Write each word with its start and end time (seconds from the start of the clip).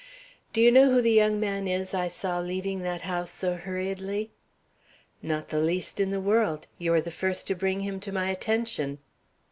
"Do 0.51 0.63
you 0.63 0.71
know 0.71 0.89
who 0.89 0.99
the 0.99 1.11
young 1.11 1.39
man 1.39 1.67
is 1.67 1.93
I 1.93 2.07
saw 2.07 2.39
leaving 2.39 2.79
that 2.79 3.01
house 3.01 3.29
so 3.29 3.53
hurriedly?" 3.53 4.31
"Not 5.21 5.49
the 5.49 5.59
least 5.59 5.99
in 5.99 6.09
the 6.09 6.19
world. 6.19 6.65
You 6.79 6.95
are 6.95 7.01
the 7.01 7.11
first 7.11 7.45
to 7.49 7.53
bring 7.55 7.81
him 7.81 7.99
to 7.99 8.11
my 8.11 8.31
attention." 8.31 8.97